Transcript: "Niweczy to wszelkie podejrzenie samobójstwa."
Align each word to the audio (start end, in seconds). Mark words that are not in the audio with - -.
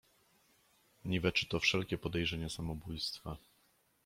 "Niweczy 1.05 1.45
to 1.47 1.59
wszelkie 1.59 1.97
podejrzenie 1.97 2.49
samobójstwa." 2.49 3.37